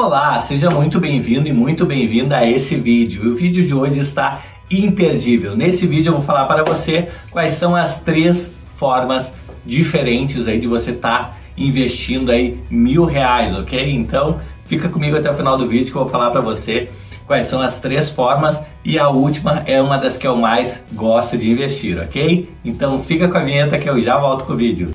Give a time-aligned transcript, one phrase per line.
[0.00, 3.32] Olá, seja muito bem-vindo e muito bem-vinda a esse vídeo.
[3.32, 5.56] O vídeo de hoje está imperdível.
[5.56, 9.34] Nesse vídeo eu vou falar para você quais são as três formas
[9.66, 13.90] diferentes aí de você estar tá investindo aí mil reais, ok?
[13.90, 16.90] Então fica comigo até o final do vídeo que eu vou falar para você
[17.26, 21.36] quais são as três formas e a última é uma das que eu mais gosto
[21.36, 22.48] de investir, ok?
[22.64, 24.92] Então fica com a vinheta que eu já volto com o vídeo.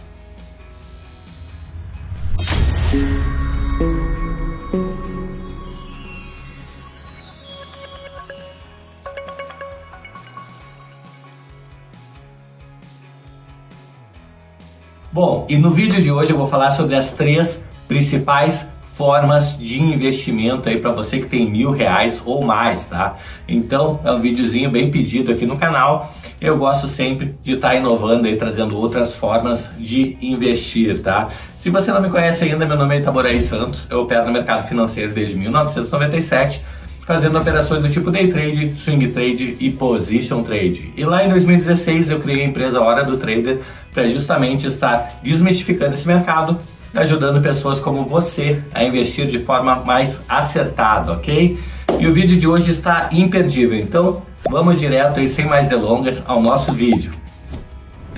[15.53, 20.67] E no vídeo de hoje eu vou falar sobre as três principais formas de investimento
[20.67, 23.19] aí para você que tem mil reais ou mais, tá?
[23.47, 26.11] Então é um videozinho bem pedido aqui no canal.
[26.41, 31.29] Eu gosto sempre de estar tá inovando aí, trazendo outras formas de investir, tá?
[31.59, 34.67] Se você não me conhece ainda, meu nome é Itaboraí Santos, eu opero no mercado
[34.67, 36.65] financeiro desde 1997
[37.05, 40.93] fazendo operações do tipo day trade, swing trade e position trade.
[40.95, 43.59] E lá em 2016 eu criei a empresa Hora do Trader
[43.93, 46.57] para justamente estar desmistificando esse mercado,
[46.95, 51.59] ajudando pessoas como você a investir de forma mais acertada, ok?
[51.99, 56.41] E o vídeo de hoje está imperdível, então vamos direto e sem mais delongas ao
[56.41, 57.11] nosso vídeo.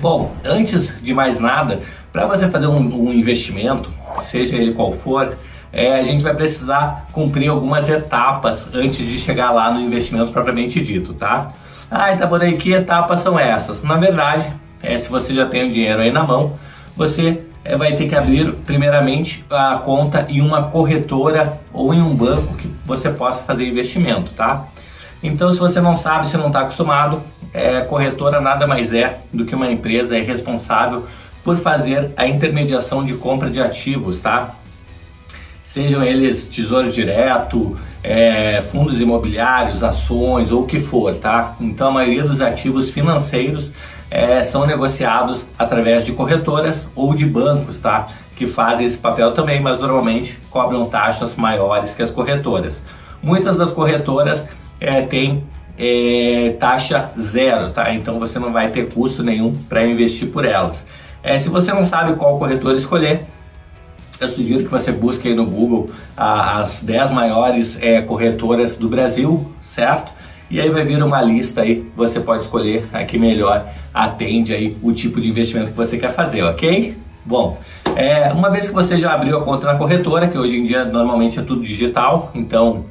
[0.00, 1.80] Bom, antes de mais nada,
[2.12, 3.90] para você fazer um, um investimento,
[4.20, 5.34] seja ele qual for,
[5.72, 10.80] é, a gente vai precisar cumprir algumas etapas antes de chegar lá no investimento propriamente
[10.82, 11.52] dito, tá?
[11.90, 13.82] Ah, então por aí que etapas são essas?
[13.82, 16.58] Na verdade, é, se você já tem o dinheiro aí na mão,
[16.96, 22.14] você é, vai ter que abrir primeiramente a conta em uma corretora ou em um
[22.14, 24.66] banco que você possa fazer investimento, tá?
[25.22, 29.44] Então, se você não sabe, se não está acostumado, é, corretora nada mais é do
[29.44, 31.06] que uma empresa é responsável
[31.42, 34.54] por fazer a intermediação de compra de ativos, tá?
[35.76, 41.54] sejam eles tesouro direto, é, fundos imobiliários, ações ou o que for, tá?
[41.60, 43.70] Então a maioria dos ativos financeiros
[44.10, 48.08] é, são negociados através de corretoras ou de bancos, tá?
[48.36, 52.82] Que fazem esse papel também, mas normalmente cobram taxas maiores que as corretoras.
[53.22, 54.46] Muitas das corretoras
[54.80, 55.44] é, têm
[55.78, 57.92] é, taxa zero, tá?
[57.92, 60.86] Então você não vai ter custo nenhum para investir por elas.
[61.22, 63.24] É, se você não sabe qual corretora escolher,
[64.20, 69.52] eu sugiro que você busque aí no Google as 10 maiores é, corretoras do Brasil,
[69.62, 70.12] certo?
[70.50, 74.76] E aí vai vir uma lista aí, você pode escolher a que melhor atende aí
[74.82, 76.96] o tipo de investimento que você quer fazer, ok?
[77.24, 77.58] Bom,
[77.96, 80.84] é, uma vez que você já abriu a conta na corretora, que hoje em dia
[80.84, 82.84] normalmente é tudo digital, então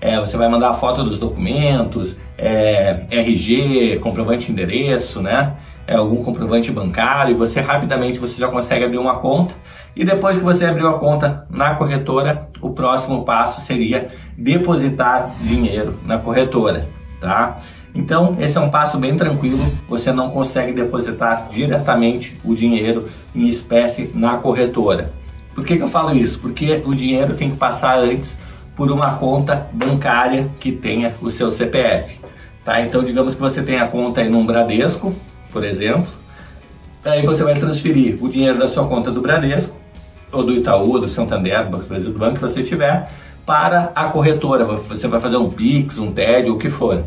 [0.00, 5.52] é, você vai mandar a foto dos documentos, é, RG, comprovante de endereço, né?
[5.86, 9.54] É, algum comprovante bancário, e você rapidamente você já consegue abrir uma conta
[9.94, 15.98] e depois que você abriu a conta na corretora, o próximo passo seria depositar dinheiro
[16.06, 16.88] na corretora,
[17.22, 17.60] tá?
[17.94, 23.46] Então, esse é um passo bem tranquilo, você não consegue depositar diretamente o dinheiro em
[23.48, 25.12] espécie na corretora.
[25.54, 26.40] Por que, que eu falo isso?
[26.40, 28.36] Porque o dinheiro tem que passar antes
[28.74, 32.18] por uma conta bancária que tenha o seu CPF.
[32.64, 32.80] Tá?
[32.80, 35.14] Então, digamos que você tem a conta aí num Bradesco,
[35.52, 36.06] por exemplo,
[37.04, 39.76] aí você vai transferir o dinheiro da sua conta do Bradesco
[40.32, 43.10] ou do Itaú, do Santander, do Banco do banco que você tiver,
[43.44, 44.64] para a corretora.
[44.64, 47.02] Você vai fazer um Pix, um TED, ou o que for.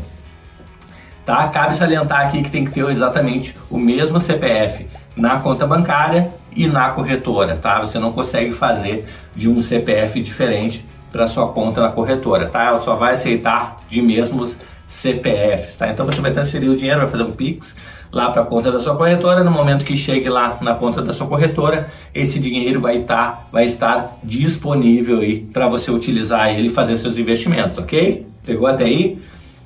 [1.24, 1.48] Tá?
[1.48, 4.86] Cabe salientar aqui que tem que ter exatamente o mesmo CPF
[5.16, 7.80] na conta bancária e na corretora, tá?
[7.80, 12.64] Você não consegue fazer de um CPF diferente para sua conta na corretora, tá?
[12.64, 15.88] Ela só vai aceitar de mesmos CPFs, tá?
[15.88, 17.74] Então você vai transferir o dinheiro, vai fazer um Pix,
[18.12, 19.42] lá para a conta da sua corretora.
[19.42, 23.46] No momento que chegue lá na conta da sua corretora, esse dinheiro vai estar, tá,
[23.52, 28.26] vai estar disponível aí para você utilizar ele e fazer seus investimentos, ok?
[28.44, 29.20] Pegou até aí?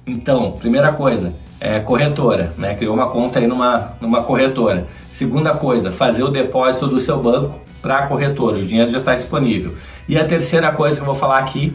[0.07, 2.75] Então, primeira coisa, é corretora, né?
[2.75, 4.87] Criou uma conta aí numa, numa corretora.
[5.13, 9.15] Segunda coisa, fazer o depósito do seu banco para a corretora, o dinheiro já está
[9.15, 9.75] disponível.
[10.09, 11.75] E a terceira coisa que eu vou falar aqui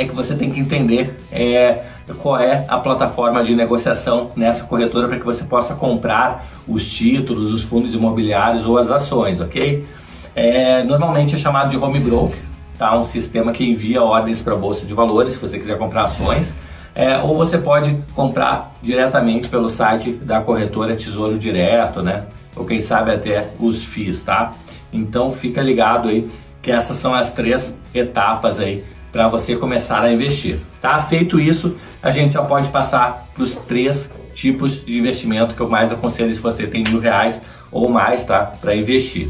[0.00, 1.82] é que você tem que entender é,
[2.18, 7.52] qual é a plataforma de negociação nessa corretora para que você possa comprar os títulos,
[7.52, 9.86] os fundos imobiliários ou as ações, ok?
[10.34, 12.38] É, normalmente é chamado de home broker,
[12.78, 12.96] tá?
[12.98, 16.54] Um sistema que envia ordens para a bolsa de valores, se você quiser comprar ações.
[16.94, 22.24] É, ou você pode comprar diretamente pelo site da corretora Tesouro Direto, né?
[22.56, 24.52] Ou quem sabe até os FIIs, tá?
[24.92, 26.28] Então fica ligado aí
[26.60, 28.82] que essas são as três etapas aí
[29.12, 30.58] para você começar a investir.
[30.80, 31.00] Tá?
[31.02, 35.68] Feito isso, a gente já pode passar para os três tipos de investimento que eu
[35.68, 37.40] mais aconselho se você tem mil reais
[37.70, 38.52] ou mais tá?
[38.60, 39.28] para investir.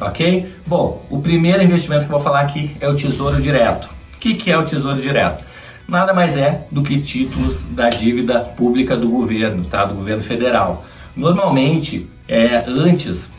[0.00, 0.52] Ok?
[0.66, 3.88] Bom, o primeiro investimento que eu vou falar aqui é o Tesouro Direto,
[4.24, 5.44] que, que é o Tesouro Direto?
[5.86, 9.84] Nada mais é do que títulos da dívida pública do governo, tá?
[9.84, 10.82] do governo federal.
[11.14, 13.30] Normalmente, é, antes,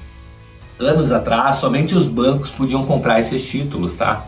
[0.80, 4.26] anos atrás, somente os bancos podiam comprar esses títulos, tá?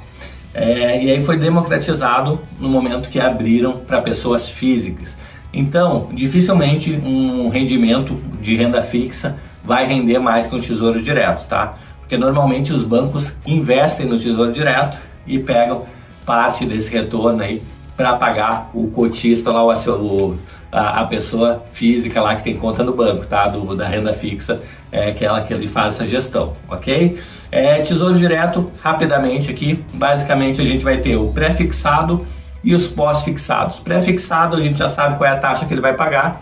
[0.58, 5.16] É, e aí foi democratizado no momento que abriram para pessoas físicas.
[5.54, 11.78] Então, dificilmente um rendimento de renda fixa vai render mais que um tesouro direto, tá?
[12.00, 15.86] Porque normalmente os bancos investem no tesouro direto e pegam
[16.26, 17.62] parte desse retorno aí
[17.96, 20.38] para pagar o cotista lá, o,
[20.72, 23.48] a, a, pessoa física lá que tem conta no banco, tá?
[23.48, 24.62] Do, da renda fixa,
[24.92, 27.20] é aquela que ele faz essa gestão, ok?
[27.52, 32.26] É, tesouro direto, rapidamente aqui, basicamente a gente vai ter o pré-fixado
[32.64, 33.80] e os pós-fixados.
[33.80, 36.42] Pré-fixado a gente já sabe qual é a taxa que ele vai pagar,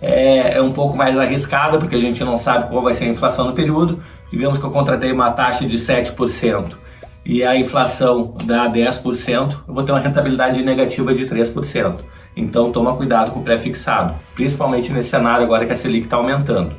[0.00, 3.08] é, é um pouco mais arriscada porque a gente não sabe qual vai ser a
[3.08, 4.02] inflação no período.
[4.30, 6.81] Digamos que eu contratei uma taxa de 7%
[7.24, 12.00] e a inflação dá 10%, eu vou ter uma rentabilidade negativa de 3%.
[12.36, 16.74] Então toma cuidado com o pré-fixado, principalmente nesse cenário agora que a Selic está aumentando.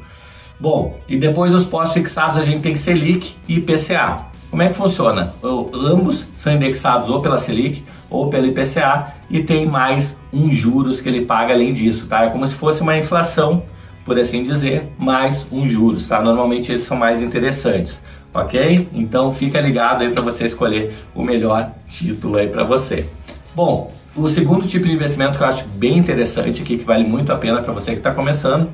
[0.60, 4.28] Bom, e depois dos pós-fixados a gente tem Selic e IPCA.
[4.50, 5.34] Como é que funciona?
[5.74, 11.10] Ambos são indexados ou pela Selic ou pelo IPCA e tem mais um juros que
[11.10, 12.26] ele paga além disso, tá?
[12.26, 13.64] É como se fosse uma inflação,
[14.06, 16.22] por assim dizer, mais um juros, tá?
[16.22, 18.00] Normalmente esses são mais interessantes
[18.34, 18.90] ok?
[18.94, 23.06] Então fica ligado aí para você escolher o melhor título aí para você.
[23.56, 27.32] Bom, o segundo tipo de investimento que eu acho bem interessante aqui, que vale muito
[27.32, 28.70] a pena para você que está começando,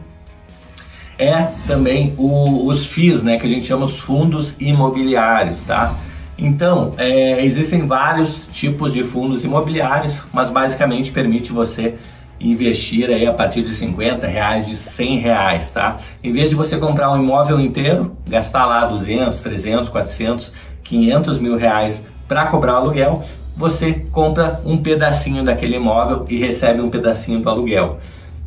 [1.18, 5.96] é também o, os FIIs, né, que a gente chama os fundos imobiliários, tá?
[6.38, 11.96] Então, é, existem vários tipos de fundos imobiliários, mas basicamente permite você
[12.40, 15.98] investir aí a partir de 50 reais, de 100 reais, tá?
[16.24, 20.52] Em vez de você comprar um imóvel inteiro, gastar lá 200, 300, 400,
[20.84, 23.24] 500 mil reais para cobrar aluguel,
[23.56, 28.00] você compra um pedacinho daquele imóvel e recebe um pedacinho do aluguel.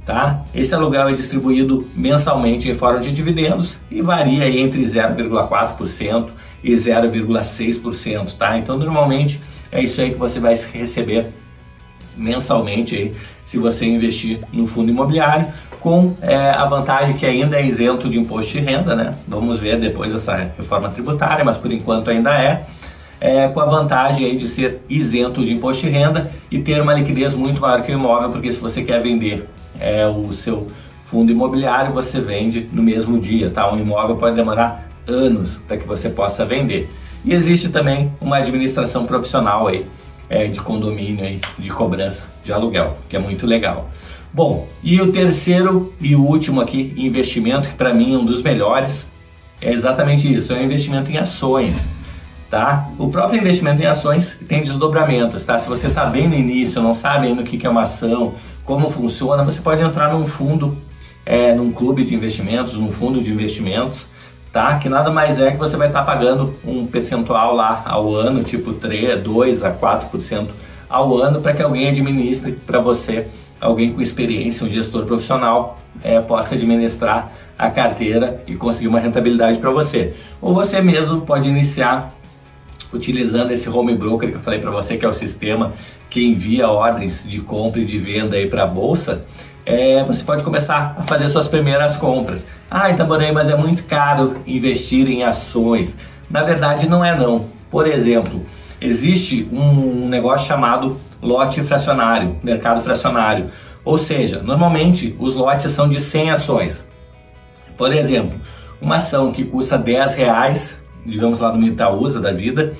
[0.06, 0.43] Tá?
[0.55, 6.31] Esse aluguel é distribuído mensalmente em forma de dividendos e varia entre 0,4%
[6.65, 8.59] e 0,6%, tá?
[8.59, 9.41] Então normalmente
[9.71, 11.27] é isso aí que você vai receber
[12.17, 15.47] mensalmente aí, se você investir no fundo imobiliário,
[15.81, 19.15] com é, a vantagem que ainda é isento de imposto de renda, né?
[19.27, 22.65] Vamos ver depois essa reforma tributária, mas por enquanto ainda é.
[23.21, 26.93] É, com a vantagem aí de ser isento de imposto de renda e ter uma
[26.93, 29.49] liquidez muito maior que o imóvel, porque se você quer vender
[29.79, 30.69] é, o seu
[31.05, 33.73] fundo imobiliário, você vende no mesmo dia, tá?
[33.73, 36.91] Um imóvel pode demorar anos para que você possa vender.
[37.25, 39.87] E existe também uma administração profissional aí
[40.32, 43.90] é, de condomínio aí, de cobrança de aluguel, que é muito legal.
[44.32, 48.43] Bom, e o terceiro e o último aqui, investimento, que para mim é um dos
[48.43, 49.06] melhores,
[49.61, 51.87] é exatamente isso, é o investimento em ações.
[52.49, 52.88] Tá?
[52.99, 55.58] O próprio investimento em ações tem desdobramentos, tá?
[55.58, 58.34] Se você está bem no início, não sabe ainda o que é uma ação,
[58.64, 60.76] como funciona, você pode entrar num fundo,
[61.25, 64.06] é, num clube de investimentos, num fundo de investimentos,
[64.52, 64.78] tá?
[64.78, 68.44] Que nada mais é que você vai estar tá pagando um percentual lá ao ano,
[68.44, 70.49] tipo 3, 2 a 4%
[70.88, 73.26] ao ano, para que alguém administre para você,
[73.60, 79.58] alguém com experiência, um gestor profissional, é, possa administrar a carteira e conseguir uma rentabilidade
[79.58, 80.14] para você.
[80.40, 82.12] Ou você mesmo pode iniciar
[82.93, 85.72] utilizando esse home broker que eu falei para você, que é o sistema
[86.10, 89.22] que envia ordens de compra e de venda aí para a bolsa
[89.65, 92.44] é, você pode começar a fazer suas primeiras compras.
[92.74, 95.94] Ah, Itaborei, mas é muito caro investir em ações.
[96.31, 97.50] Na verdade, não é não.
[97.70, 98.46] Por exemplo,
[98.81, 103.50] existe um negócio chamado lote fracionário, mercado fracionário.
[103.84, 106.88] Ou seja, normalmente os lotes são de 100 ações.
[107.76, 108.41] Por exemplo,
[108.81, 112.72] uma ação que custa 10 reais, digamos lá no Itaúsa da vida,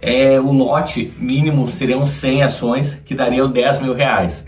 [0.00, 4.42] é, o lote mínimo seriam 100 ações, que dariam 10 mil reais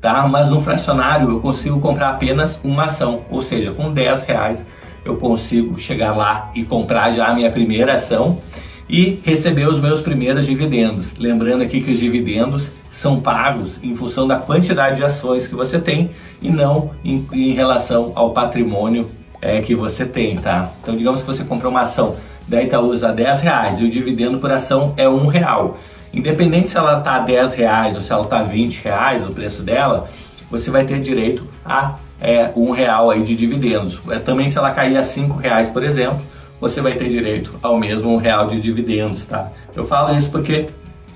[0.00, 0.26] tá?
[0.26, 4.66] Mas no fracionário eu consigo comprar apenas uma ação, ou seja, com 10 reais
[5.04, 8.40] eu consigo chegar lá e comprar já a minha primeira ação
[8.88, 11.14] e receber os meus primeiros dividendos.
[11.18, 15.78] Lembrando aqui que os dividendos são pagos em função da quantidade de ações que você
[15.78, 16.10] tem
[16.42, 19.08] e não em, em relação ao patrimônio
[19.40, 20.70] é, que você tem, tá?
[20.82, 24.38] Então, digamos que você comprou uma ação da Itaúsa a 10 reais e o dividendo
[24.38, 25.78] por ação é um real.
[26.12, 30.08] Independente se ela está 10 reais ou se ela está 20 reais o preço dela,
[30.50, 34.00] você vai ter direito a é, um real aí de dividendos.
[34.10, 36.20] É, também se ela cair a 5 reais, por exemplo,
[36.60, 39.50] você vai ter direito ao mesmo um real de dividendos, tá?
[39.74, 40.68] Eu falo isso porque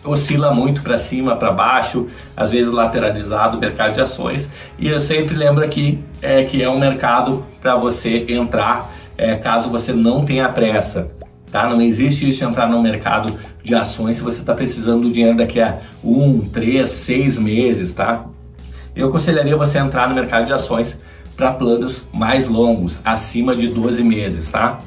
[0.04, 4.48] oscila muito para cima, para baixo, às vezes lateralizado o mercado de ações.
[4.78, 9.70] E eu sempre lembro aqui é, que é um mercado para você entrar é, caso
[9.70, 11.08] você não tenha pressa.
[11.52, 11.68] Tá?
[11.68, 15.36] Não existe isso de entrar no mercado de ações se você está precisando do dinheiro
[15.36, 18.24] daqui a um, três, seis meses, tá?
[18.96, 20.98] Eu aconselharia você entrar no mercado de ações
[21.36, 24.80] para planos mais longos, acima de 12 meses, tá?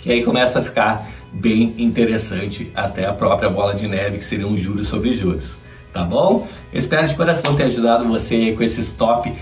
[0.00, 4.56] Que aí começa a ficar bem interessante até a própria bola de neve, que seriam
[4.56, 5.56] juros sobre juros,
[5.92, 6.46] tá bom?
[6.72, 9.32] Espero de coração ter ajudado você com esses top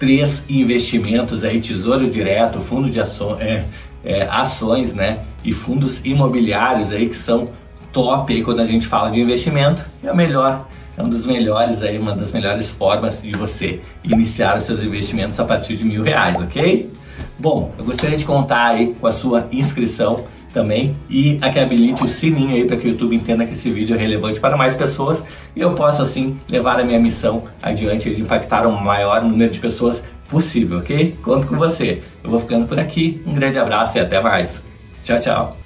[0.00, 3.64] três investimentos aí, tesouro direto, fundo de ações, é,
[4.04, 5.20] é, ações, né?
[5.44, 7.48] E fundos imobiliários aí que são
[7.92, 9.84] top aí quando a gente fala de investimento.
[10.02, 10.66] É a melhor,
[10.96, 15.38] é um dos melhores aí, uma das melhores formas de você iniciar os seus investimentos
[15.38, 16.90] a partir de mil reais, ok?
[17.38, 22.02] Bom, eu gostaria de contar aí com a sua inscrição também e a que habilite
[22.02, 24.74] o sininho aí para que o YouTube entenda que esse vídeo é relevante para mais
[24.74, 29.52] pessoas e eu possa assim levar a minha missão adiante de impactar o maior número
[29.52, 31.16] de pessoas possível, ok?
[31.22, 32.02] Conto com você.
[32.22, 33.20] Eu vou ficando por aqui.
[33.26, 34.60] Um grande abraço e até mais.
[35.04, 35.59] Tchau, tchau.